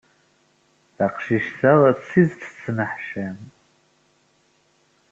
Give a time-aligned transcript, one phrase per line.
[0.95, 3.39] Taqcict-a d tidet tettneḥcam.